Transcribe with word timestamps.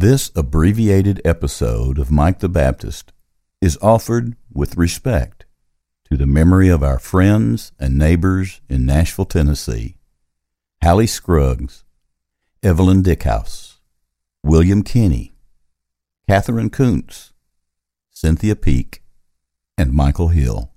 This 0.00 0.30
abbreviated 0.34 1.20
episode 1.26 1.98
of 1.98 2.10
Mike 2.10 2.38
the 2.38 2.48
Baptist 2.48 3.12
is 3.60 3.76
offered 3.82 4.34
with 4.50 4.78
respect 4.78 5.44
to 6.08 6.16
the 6.16 6.26
memory 6.26 6.70
of 6.70 6.82
our 6.82 6.98
friends 6.98 7.72
and 7.78 7.98
neighbors 7.98 8.62
in 8.66 8.86
Nashville, 8.86 9.26
Tennessee, 9.26 9.98
Hallie 10.82 11.06
Scruggs, 11.06 11.84
Evelyn 12.62 13.02
Dieckhaus, 13.02 13.74
William 14.42 14.82
Kinney, 14.82 15.34
Katherine 16.26 16.70
Koonce, 16.70 17.32
Cynthia 18.10 18.56
Peak, 18.56 19.02
and 19.76 19.92
Michael 19.92 20.28
Hill. 20.28 20.69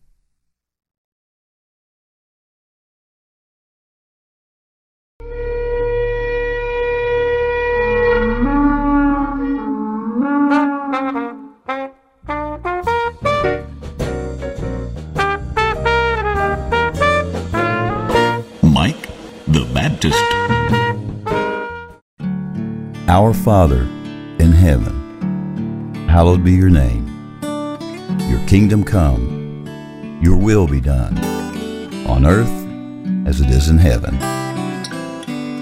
Mike 18.84 19.08
the 19.48 19.64
Baptist. 19.74 20.20
Our 23.08 23.34
Father 23.34 23.84
in 24.44 24.52
heaven, 24.52 26.10
hallowed 26.10 26.44
be 26.44 26.52
your 26.52 26.70
name. 26.70 27.08
Your 28.30 28.46
kingdom 28.46 28.84
come, 28.84 30.20
your 30.22 30.36
will 30.36 30.68
be 30.68 30.82
done, 30.82 31.18
on 32.08 32.26
earth 32.26 32.52
as 33.26 33.40
it 33.40 33.50
is 33.52 33.70
in 33.70 33.78
heaven. 33.78 34.18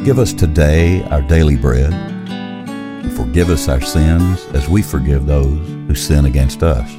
Give 0.04 0.18
us 0.18 0.34
today 0.34 1.04
our 1.12 1.22
daily 1.22 1.58
bread, 1.58 1.94
and 1.94 3.14
forgive 3.14 3.52
us 3.52 3.70
our 3.70 3.82
sins 3.82 4.44
as 4.56 4.68
we 4.68 4.82
forgive 4.82 5.28
those 5.28 5.60
who 5.88 5.94
sin 5.94 6.26
against 6.26 6.64
us. 6.64 6.90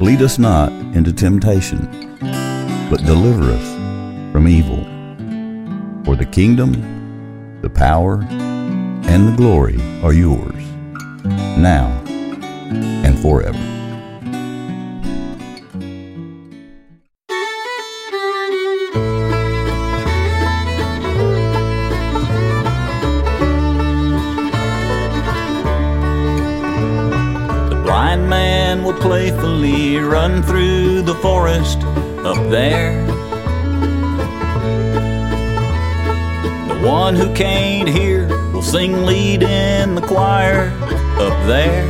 Lead 0.00 0.22
us 0.22 0.38
not 0.38 0.72
into 0.96 1.12
temptation, 1.12 1.82
but 2.88 3.04
deliver 3.04 3.52
us 3.52 3.75
from 4.36 4.48
evil. 4.48 4.84
For 6.04 6.14
the 6.14 6.28
kingdom, 6.30 6.72
the 7.62 7.70
power, 7.70 8.20
and 8.20 9.28
the 9.28 9.34
glory 9.34 9.80
are 10.02 10.12
yours, 10.12 10.62
now 11.56 11.88
and 12.06 13.18
forever. 13.18 13.56
The 27.70 27.80
blind 27.84 28.28
man 28.28 28.84
will 28.84 29.00
playfully 29.00 29.96
run 29.96 30.42
through 30.42 31.00
the 31.00 31.14
forest 31.14 31.78
up 32.22 32.36
there. 32.50 33.15
One 36.86 37.16
who 37.16 37.34
can't 37.34 37.88
hear 37.88 38.28
will 38.52 38.62
sing 38.62 39.04
lead 39.04 39.42
in 39.42 39.96
the 39.96 40.00
choir 40.00 40.70
up 41.18 41.46
there. 41.48 41.84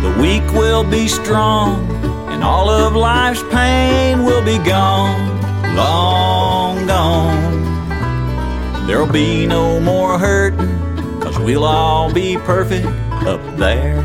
The 0.00 0.16
weak 0.18 0.50
will 0.54 0.84
be 0.84 1.06
strong, 1.06 1.86
and 2.30 2.42
all 2.42 2.70
of 2.70 2.96
life's 2.96 3.42
pain 3.50 4.24
will 4.24 4.42
be 4.42 4.56
gone, 4.58 5.76
long 5.76 6.86
gone. 6.86 8.86
There'll 8.86 9.12
be 9.12 9.46
no 9.46 9.78
more 9.80 10.18
hurting, 10.18 10.80
cause 11.20 11.38
we'll 11.38 11.64
all 11.64 12.10
be 12.10 12.38
perfect 12.38 12.86
up 13.26 13.42
there. 13.58 14.00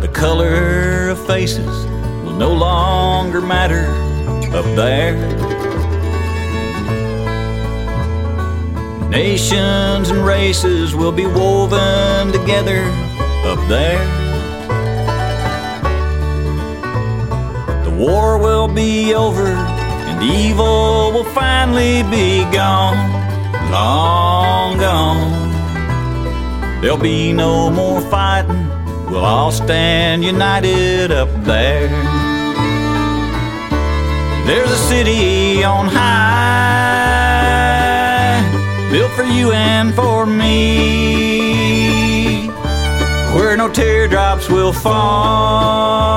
The 0.00 0.10
color 0.12 1.10
of 1.10 1.24
faces 1.24 1.97
no 2.38 2.52
longer 2.52 3.40
matter 3.40 3.86
up 4.54 4.64
there. 4.76 5.16
Nations 9.10 10.10
and 10.10 10.24
races 10.24 10.94
will 10.94 11.10
be 11.10 11.26
woven 11.26 12.30
together 12.30 12.84
up 13.44 13.58
there. 13.68 13.98
The 17.84 17.90
war 17.90 18.38
will 18.38 18.68
be 18.68 19.14
over 19.14 19.48
and 19.48 20.22
evil 20.22 21.10
will 21.12 21.28
finally 21.34 22.04
be 22.04 22.44
gone, 22.52 22.96
long 23.72 24.78
gone. 24.78 26.80
There'll 26.80 26.96
be 26.96 27.32
no 27.32 27.70
more 27.70 28.00
fighting, 28.02 28.68
we'll 29.10 29.24
all 29.24 29.50
stand 29.50 30.22
united 30.22 31.10
up 31.10 31.28
there. 31.44 32.17
There's 34.48 34.70
a 34.70 34.76
city 34.88 35.62
on 35.62 35.88
high, 35.88 36.08
built 38.90 39.12
for 39.12 39.24
you 39.24 39.52
and 39.52 39.94
for 39.94 40.24
me, 40.24 41.68
where 43.34 43.58
no 43.58 43.68
teardrops 43.68 44.48
will 44.48 44.72
fall 44.72 46.08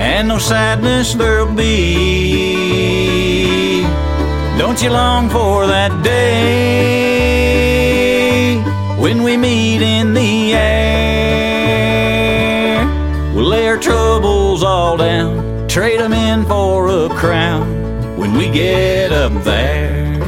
and 0.00 0.28
no 0.28 0.38
sadness 0.38 1.12
there'll 1.12 1.54
be. 1.54 2.62
Don't 4.56 4.82
you 4.82 4.88
long 4.88 5.28
for 5.28 5.66
that 5.66 6.02
day 6.02 7.02
when 8.98 9.22
we 9.22 9.36
meet 9.36 9.82
in 9.82 10.14
the 10.14 10.54
air? 10.54 10.72
We'll 13.34 13.44
lay 13.44 13.68
our 13.68 13.76
troubles 13.76 14.62
all 14.62 14.96
down, 14.96 15.51
trade 15.72 16.00
them 16.00 16.12
in 16.12 16.44
for 16.44 16.86
a 16.88 17.08
crown 17.16 18.18
when 18.18 18.34
we 18.36 18.50
get 18.50 19.10
up 19.10 19.32
there. 19.42 20.18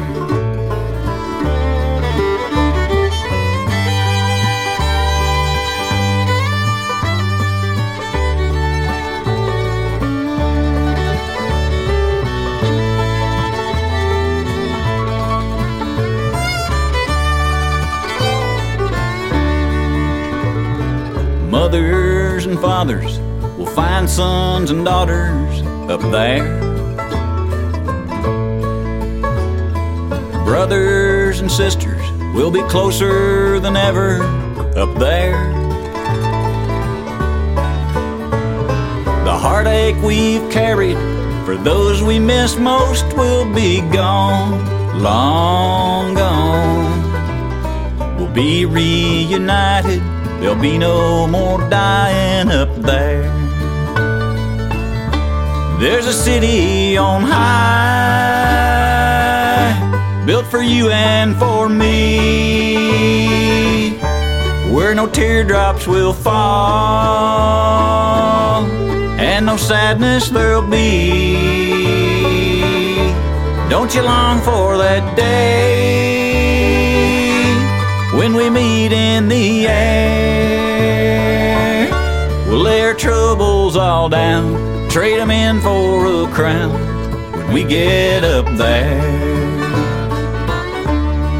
Mothers 21.51 22.47
and 22.47 22.59
fathers 22.59 23.24
find 23.75 24.09
sons 24.09 24.71
and 24.71 24.85
daughters 24.85 25.63
up 25.91 26.01
there. 26.13 26.61
Brothers 30.45 31.41
and 31.41 31.51
sisters 31.51 32.01
we'll 32.35 32.53
be 32.53 32.63
closer 32.63 33.59
than 33.59 33.77
ever 33.77 34.23
up 34.77 34.97
there. 34.99 35.53
The 39.25 39.37
heartache 39.37 39.97
we've 40.03 40.49
carried 40.53 40.97
for 41.45 41.57
those 41.57 42.03
we 42.03 42.21
miss 42.21 42.57
most 42.57 43.05
will 43.17 43.53
be 43.53 43.81
gone, 43.91 45.03
long 45.03 46.15
gone. 46.15 47.03
We'll 48.17 48.33
be 48.33 48.67
reunited, 48.67 50.01
there'll 50.41 50.55
be 50.55 50.79
no 50.79 51.27
more 51.27 51.59
dying 51.69 52.51
up 52.51 52.73
there. 52.77 53.44
There's 55.79 56.07
a 56.07 56.13
city 56.13 56.97
on 56.97 57.23
high, 57.23 57.45
built 60.25 60.47
for 60.47 60.63
you 60.63 60.89
and 60.91 61.37
for 61.37 61.69
me, 61.69 62.77
where 64.73 64.95
no 64.95 65.07
teardrops 65.07 65.87
will 65.87 66.13
fall 66.13 67.35
and 69.19 69.47
no 69.47 69.57
sadness 69.57 70.29
there'll 70.31 70.63
be. 70.63 71.35
Don't 73.69 73.93
you 73.95 74.03
long 74.03 74.41
for 74.41 74.79
that 74.79 75.17
day 75.17 76.05
when 78.17 78.35
we 78.35 78.49
meet 78.49 78.93
in 78.93 79.29
the 79.29 79.67
air? 79.67 80.15
We'll 82.47 82.61
lay 82.61 82.83
our 82.83 82.95
troubles 82.95 83.77
all 83.77 84.09
down, 84.09 84.64
trade 84.95 85.19
'em 85.19 85.33
in 85.33 85.61
for 85.61 86.07
a 86.07 86.29
crown 86.29 86.71
when 87.33 87.53
we 87.53 87.65
get 87.65 88.23
up 88.23 88.47
there. 88.57 89.03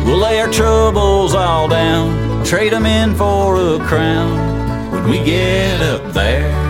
We'll 0.05 0.19
lay 0.19 0.41
our 0.41 0.49
troubles 0.49 1.37
all 1.37 1.69
down, 1.69 2.45
trade 2.45 2.73
'em 2.75 2.85
in 2.85 3.15
for 3.15 3.57
a 3.57 3.79
crown 3.79 4.33
when 4.91 5.09
we 5.09 5.19
get 5.21 5.81
up 5.81 6.13
there. 6.13 6.64